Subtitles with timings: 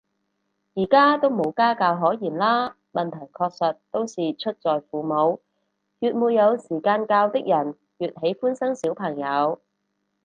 [0.73, 5.41] 而家都冇家教可言啦，問題確實都是出在父母，
[5.99, 9.61] 越沒有時間教的人越喜歡生小朋友